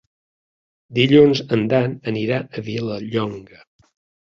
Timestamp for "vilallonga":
2.73-3.65